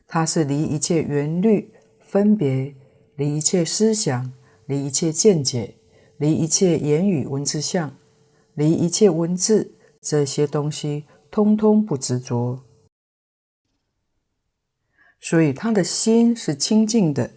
[0.08, 2.74] 它是离一切缘虑分别，
[3.14, 4.32] 离一切思想，
[4.66, 5.76] 离一切见解，
[6.16, 7.94] 离一切言语文字相，
[8.54, 12.62] 离一切文字这些东西，通通不执着。
[15.18, 17.30] 所以他的心是清净的，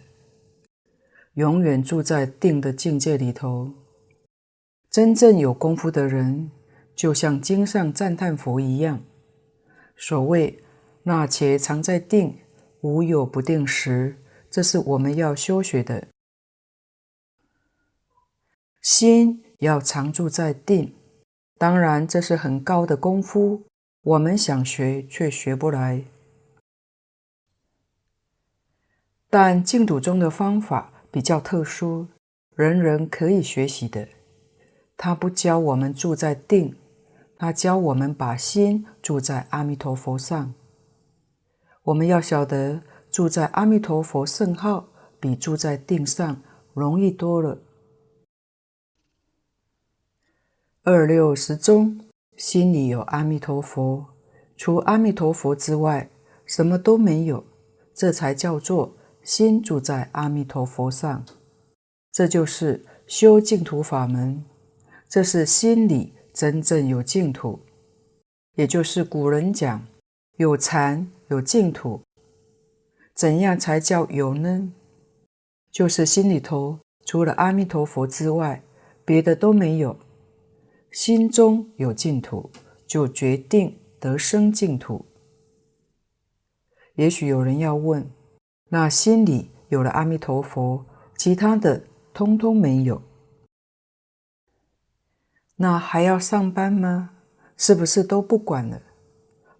[1.34, 3.72] 永远住在定的境界里头。
[4.90, 6.50] 真正有功夫的人，
[6.94, 9.02] 就像经上赞叹佛一样。
[9.96, 10.62] 所谓
[11.04, 12.38] “那且常在定，
[12.82, 16.08] 无有不定时”，这是我们要修学的。
[18.82, 20.94] 心要常住在定，
[21.56, 23.64] 当然这是很高的功夫，
[24.06, 26.04] 我们想学却学不来。
[29.28, 32.06] 但净土中的方法比较特殊，
[32.54, 34.06] 人人可以学习的。
[34.96, 36.76] 他不教我们住在定，
[37.36, 40.54] 他教我们把心住在阿弥陀佛上。
[41.82, 44.88] 我们要晓得，住在阿弥陀佛圣号
[45.18, 46.40] 比住在定上
[46.74, 47.58] 容易多了。
[50.84, 52.05] 二六时中，
[52.36, 54.06] 心里有阿弥陀佛，
[54.56, 56.08] 除阿弥陀佛之外，
[56.44, 57.44] 什么都没有，
[57.94, 58.96] 这才叫做。
[59.22, 61.24] 心住在阿弥陀佛上，
[62.12, 64.44] 这就是修净土法门。
[65.08, 67.58] 这是心里真正有净土，
[68.54, 69.84] 也就是古人讲
[70.36, 72.00] 有禅有净土。
[73.16, 74.72] 怎样才叫有呢？
[75.72, 78.62] 就是心里头除了阿弥陀佛之外，
[79.04, 79.98] 别的都没有。
[80.90, 82.50] 心中有净土，
[82.86, 85.04] 就决定得生净土。
[86.94, 88.10] 也许有人要问。
[88.68, 90.84] 那心里有了阿弥陀佛，
[91.16, 93.00] 其他的通通没有，
[95.54, 97.10] 那还要上班吗？
[97.56, 98.82] 是不是都不管了？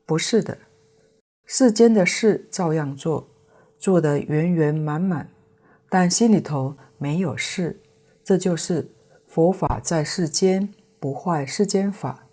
[0.04, 0.58] 不是的，
[1.44, 3.28] 世间的事照样做，
[3.78, 5.30] 做得圆圆满满，
[5.88, 7.80] 但心里头没有事。
[8.24, 8.90] 这就是
[9.28, 10.68] 佛法在世间，
[10.98, 12.26] 不坏世间法，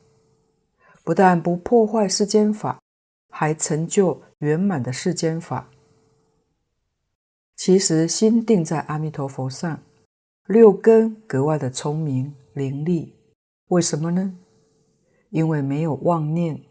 [1.04, 2.80] 不但不破坏世间法，
[3.30, 5.70] 还成就圆满的世间法。
[7.56, 9.80] 其实心定在阿弥陀佛上，
[10.48, 13.10] 六根格外的聪明伶俐。
[13.68, 14.36] 为什么呢？
[15.30, 16.62] 因为没有妄念，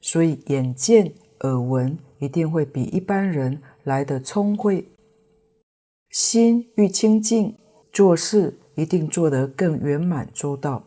[0.00, 4.88] 所以眼见耳闻一定会比一般人来的聪慧。
[6.10, 7.56] 心愈清净，
[7.92, 10.84] 做事一定做得更圆满周到。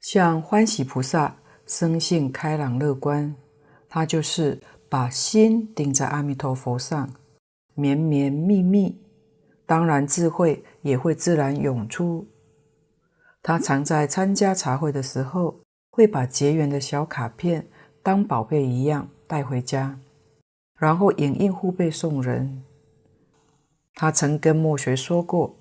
[0.00, 1.36] 像欢喜菩萨，
[1.66, 3.34] 生性开朗乐观，
[3.88, 4.60] 他就是。
[4.90, 7.08] 把心定在阿弥陀佛上，
[7.74, 9.00] 绵绵密密，
[9.64, 12.26] 当然智慧也会自然涌出。
[13.40, 15.60] 他常在参加茶会的时候，
[15.92, 17.68] 会把结缘的小卡片
[18.02, 19.96] 当宝贝一样带回家，
[20.76, 22.64] 然后影印护背送人。
[23.94, 25.54] 他曾跟墨学说过，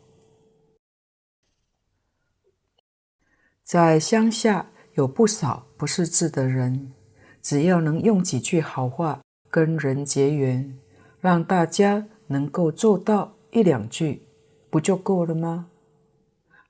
[3.70, 6.92] 在乡下有不少不识字的人。
[7.40, 10.76] 只要能用几句好话跟人结缘，
[11.20, 14.24] 让大家能够做到一两句，
[14.72, 15.68] 不就够了吗？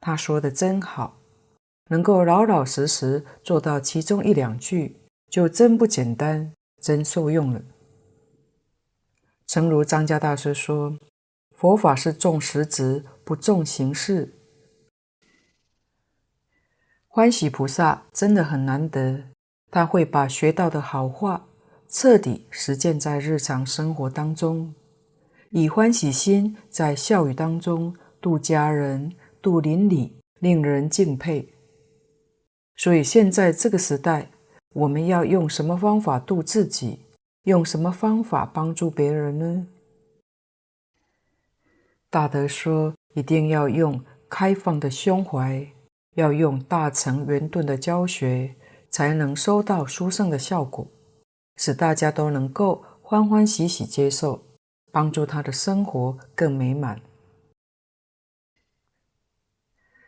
[0.01, 1.21] 他说的真好，
[1.87, 4.97] 能够老老实实做到其中一两句，
[5.29, 7.61] 就真不简单，真受用了。
[9.47, 10.99] 诚如张家大师说
[11.55, 14.33] ：“佛法是重实质，不重形式。”
[17.11, 19.23] 欢喜菩萨真的很难得。
[19.71, 21.47] 他会把学到的好话
[21.87, 24.73] 彻底实践在日常生活当中，
[25.49, 31.49] 以欢喜心在笑语当中度家人、度邻里，令人敬佩。
[32.75, 34.29] 所以现在这个时代，
[34.73, 36.99] 我们要用什么方法度自己？
[37.43, 39.67] 用什么方法帮助别人呢？
[42.11, 45.67] 大德说，一定要用开放的胸怀，
[46.19, 48.53] 要用大乘圆顿的教学，
[48.89, 50.85] 才能收到殊胜的效果，
[51.55, 54.43] 使大家都能够欢欢喜喜接受，
[54.91, 57.01] 帮助他的生活更美满。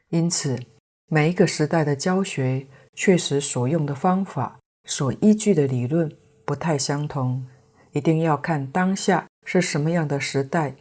[0.09, 0.59] 因此，
[1.07, 6.11] 每一个时代的教学，确实所用的方法，所依据的理论
[6.43, 7.47] 不太相同，
[7.93, 10.75] 一定要看当下是什么样的时代。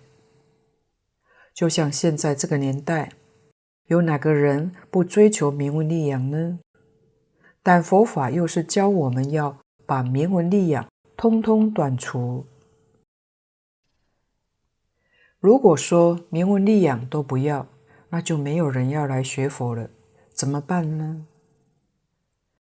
[1.54, 3.12] 就像现在这个年代，
[3.90, 6.60] 有哪个人不追求名闻利养呢？
[7.60, 10.86] 但佛法又是教我们要把名闻利养
[11.16, 12.46] 通通断除。
[15.40, 17.66] 如果说名闻利养都不要，
[18.10, 19.90] 那就没有人要来学佛了，
[20.32, 21.26] 怎么办呢？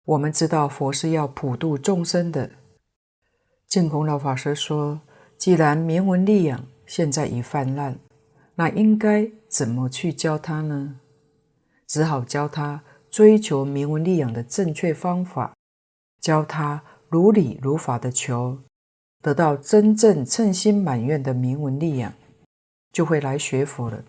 [0.05, 2.49] 我们知道佛是要普度众生的。
[3.67, 5.01] 净空老法师说
[5.37, 7.99] ：“既然名闻利养现在已泛滥，
[8.55, 11.01] 那应该怎么去教他呢？
[11.89, 15.55] 只好教他追求名闻利养的正确方法，
[16.21, 18.59] 教他如理如法的求，
[19.23, 22.13] 得到真正称心满愿的名闻利养，
[22.91, 24.05] 就会来学佛了。”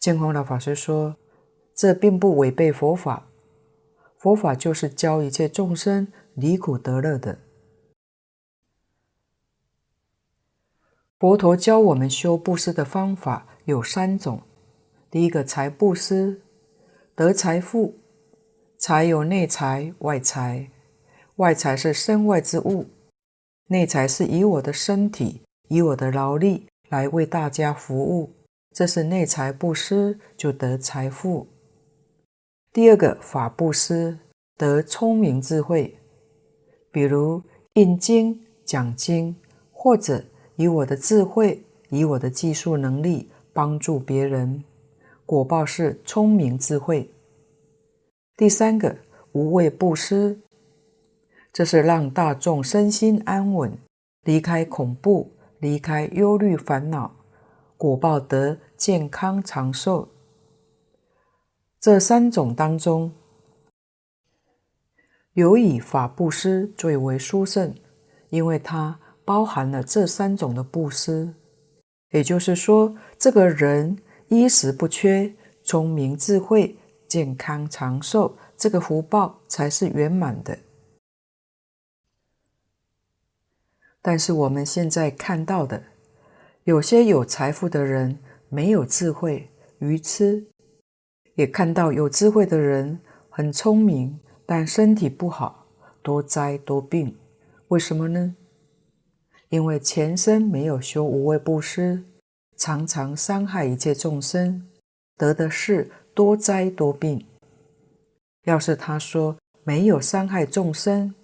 [0.00, 1.16] 净空老法师说
[1.72, 3.28] ：“这并不违背佛法。”
[4.18, 7.38] 佛法就是教一切众生离苦得乐的。
[11.20, 14.42] 佛陀教我们修布施的方法有三种：
[15.08, 16.42] 第一个财布施，
[17.18, 17.94] 得财富，
[18.76, 20.70] 财有内财、外财。
[21.34, 22.86] 外财是身外之物，
[23.66, 28.30] 内财是以我的身体、以我的劳力来为大家服务，
[28.72, 31.48] 这是内财布施，就得财富。
[32.72, 34.16] 第二个法布施
[34.56, 35.98] 得聪明智慧，
[36.92, 37.42] 比如
[37.72, 39.34] 印经、讲经，
[39.72, 40.22] 或者
[40.54, 44.62] 以我的智慧、以我的技术能力帮助别人，
[45.28, 47.12] 果报是聪明智慧。
[48.34, 48.96] 第三个
[49.32, 50.40] 无畏布施，
[51.52, 53.76] 这是让大众身心安稳，
[54.22, 57.14] 离开恐怖，离开忧虑烦恼，
[57.76, 60.08] 果报得健康长寿。
[61.78, 63.12] 这三种当中，
[65.34, 67.74] 有以法布施最为殊胜，
[68.30, 71.34] 因为它包含了这三种的布施。
[72.12, 73.98] 也就是说，这个人
[74.28, 76.76] 衣食不缺，聪明智慧，
[77.06, 80.58] 健康长寿，这个福报才是圆满的。
[84.02, 85.82] 但是我们现在看到的，
[86.64, 88.18] 有些有财富的人
[88.50, 89.48] 没有智慧，
[89.78, 90.46] 愚痴。
[91.34, 93.00] 也看到有智慧的人
[93.30, 95.66] 很聪明，但身体不好，
[96.02, 97.16] 多灾多病。
[97.68, 98.34] 为什么呢？
[99.48, 102.04] 因为前生没有修无畏布施，
[102.58, 104.68] 常常伤害一切众生，
[105.16, 107.24] 得的是多灾多病。
[108.42, 111.14] 要是他说没有伤害众生，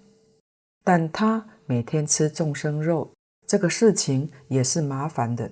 [0.83, 3.11] 但他每天吃众生肉，
[3.45, 5.51] 这个事情也是麻烦的。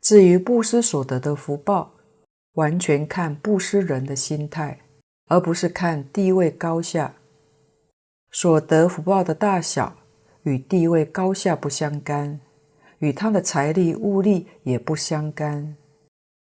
[0.00, 1.92] 至于布施所得的福报，
[2.54, 4.80] 完全看布施人的心态，
[5.26, 7.14] 而不是看地位高下。
[8.32, 9.96] 所得福报的大小
[10.42, 12.40] 与地位高下不相干，
[12.98, 15.76] 与他的财力物力也不相干。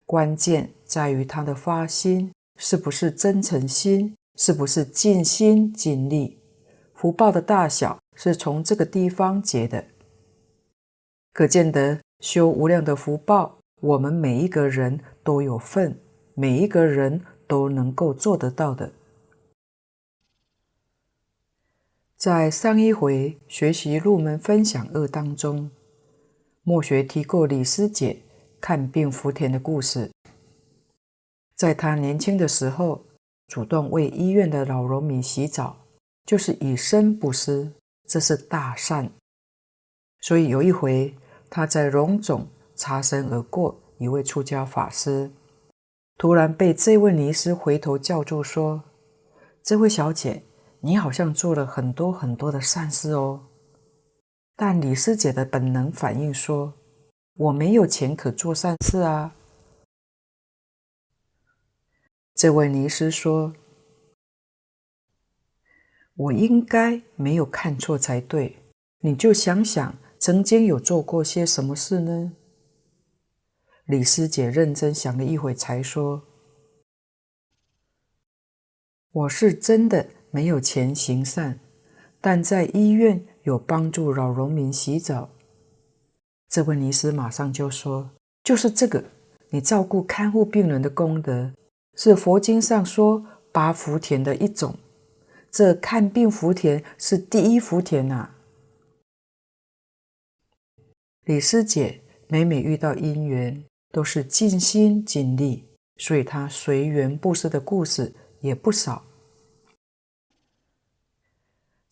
[0.05, 6.39] 关键在于他的发心是不是真诚心，是不是尽心尽力。
[6.93, 9.85] 福报的大小是从这个地方结的，
[11.33, 11.99] 可见得。
[12.19, 15.95] 修无量的福报，我们每一个人都有份，
[16.33, 18.91] 每一个人都能够做得到的。
[22.17, 25.69] 在上一回学习入门分享二当中，
[26.63, 28.23] 末学提过李师姐
[28.59, 30.09] 看病福田的故事。
[31.55, 33.03] 在她年轻的时候，
[33.47, 35.77] 主动为医院的老荣民洗澡，
[36.25, 37.71] 就是以身布施，
[38.07, 39.11] 这是大善。
[40.19, 41.13] 所以有一回。
[41.49, 42.45] 他在荣总
[42.75, 45.31] 擦身而过，一位出家法师
[46.17, 48.83] 突然被这位尼师回头叫住，说
[49.63, 50.43] ：“这位小姐，
[50.81, 53.47] 你好像做了很多很多的善事哦。”
[54.55, 56.73] 但李师姐的本能反应说
[57.35, 59.35] ：“我没有钱可做善事啊。”
[62.33, 63.53] 这位尼师说
[66.15, 68.57] ：“我应该没有看错才对，
[68.99, 72.33] 你就想想。”曾经有做过些什么事呢？
[73.85, 76.23] 李师姐认真想了一会，才说
[79.13, 81.59] ：“我是真的没有钱行善，
[82.19, 85.29] 但在医院有帮助老农民洗澡。
[86.49, 88.09] 这位尼师马上就说
[88.43, 89.03] ：“就是这个，
[89.49, 91.51] 你照顾看护病人的功德，
[91.95, 94.75] 是佛经上说八福田的一种。
[95.49, 98.35] 这看病福田是第一福田呐、啊。”
[101.25, 105.65] 李师姐每每遇到因缘，都是尽心尽力，
[105.97, 109.03] 所以她随缘布施的故事也不少。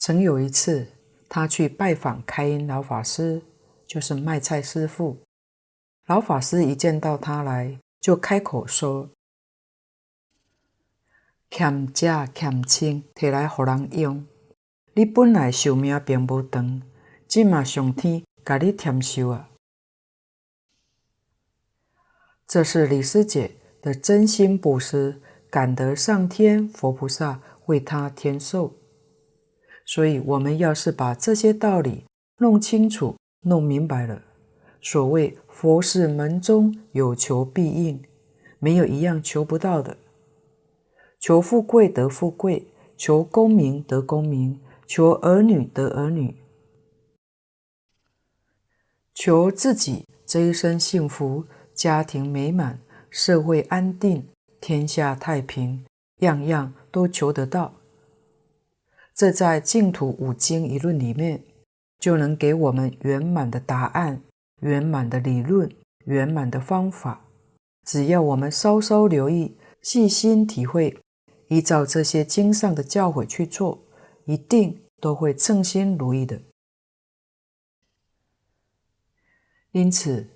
[0.06, 0.86] 曾有一次，
[1.28, 3.42] 他去拜访开音老法师，
[3.88, 5.18] 就是卖菜师傅。
[6.06, 9.10] 老法师一见到他来，就开口说
[11.50, 14.28] ：“欠债欠清，摕来给人用。
[14.94, 16.84] 你本来寿命并不长，
[17.28, 19.50] 今嘛上天。”咖喱甜修啊，
[22.46, 28.76] 这是李师姐的真心布施，感得上天佛菩萨为她添寿。
[29.86, 32.06] 所以，我们要是把这些道理
[32.40, 34.24] 弄清楚、弄明白了，
[34.82, 38.04] 所谓佛是门中有求必应，
[38.60, 39.98] 没有一样求不到的。
[41.20, 42.68] 求富贵得富贵，
[42.98, 46.36] 求功名得功名，求儿女得儿女。
[49.14, 52.80] 求自己这一生幸福，家庭美满，
[53.10, 54.28] 社会安定，
[54.60, 55.86] 天下太平，
[56.20, 57.74] 样样都求得到。
[59.16, 61.42] 这在净土五经一论里面，
[62.00, 64.22] 就能给我们圆满的答案、
[64.60, 65.72] 圆满的理论、
[66.04, 67.26] 圆满的方法。
[67.86, 71.00] 只要我们稍稍留意、细心体会，
[71.48, 73.86] 依照这些经上的教诲去做，
[74.26, 76.42] 一定都会称心如意的。
[79.72, 80.28] 因此，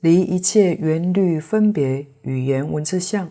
[0.00, 3.30] 离一切缘虑分别语言文字相，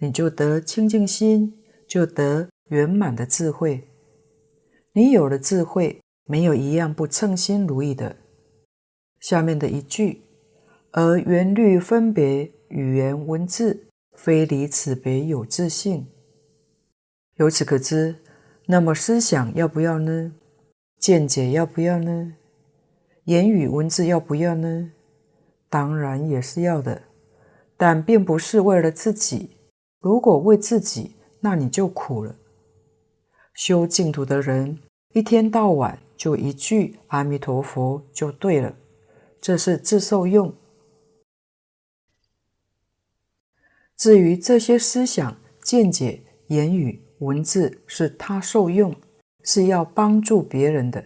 [0.00, 3.87] 你就得清净心，就得圆满的智慧。
[4.98, 8.16] 你有了智慧，没有一样不称心如意的。
[9.20, 10.22] 下面的一句，
[10.90, 13.86] 而缘虑分别语言文字，
[14.16, 16.04] 非离此别有自性。
[17.36, 18.16] 由此可知，
[18.66, 20.32] 那么思想要不要呢？
[20.98, 22.34] 见解要不要呢？
[23.26, 24.90] 言语文字要不要呢？
[25.70, 27.02] 当然也是要的，
[27.76, 29.50] 但并不是为了自己。
[30.00, 32.34] 如果为自己，那你就苦了。
[33.54, 34.78] 修净土的人，
[35.12, 38.76] 一天到晚就一句阿弥陀佛就对了，
[39.40, 40.54] 这是自受用。
[43.96, 48.94] 至于这些思想、见解、言语、文字是他受用，
[49.42, 51.04] 是要帮助别人的，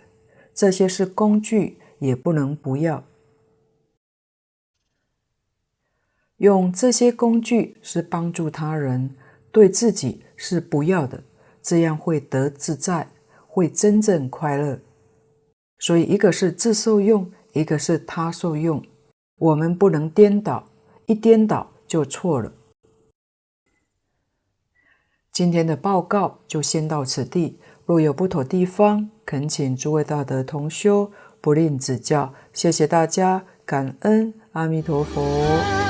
[0.54, 1.78] 这些是工具。
[2.02, 3.04] 也不能不要
[6.38, 9.14] 用这些工具，是帮助他人，
[9.52, 11.22] 对自己是不要的，
[11.62, 13.08] 这样会得自在，
[13.54, 14.80] 会真正快乐。
[15.78, 18.82] 所以，一个是自受用，一个是他受用，
[19.36, 20.64] 我们不能颠倒，
[21.04, 22.50] 一颠倒就错了。
[25.30, 31.12] 今天的报告就先到此地，若有不妥地方，恳请诸位大德同修。
[31.42, 35.81] 不吝指教，谢谢大家，感恩阿弥陀佛。